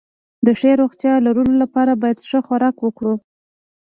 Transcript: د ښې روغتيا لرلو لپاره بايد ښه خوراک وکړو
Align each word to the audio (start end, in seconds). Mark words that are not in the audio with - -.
د 0.45 0.47
ښې 0.59 0.71
روغتيا 0.81 1.13
لرلو 1.25 1.53
لپاره 1.63 1.99
بايد 2.01 2.19
ښه 2.29 2.39
خوراک 2.47 2.75
وکړو 2.81 3.13